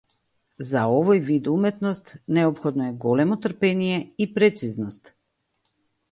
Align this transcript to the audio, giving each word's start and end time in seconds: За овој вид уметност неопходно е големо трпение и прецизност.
За 0.67 0.83
овој 0.99 1.19
вид 1.25 1.49
уметност 1.51 2.09
неопходно 2.37 2.87
е 2.87 2.93
големо 3.03 3.37
трпение 3.43 3.99
и 4.25 4.27
прецизност. 4.39 5.13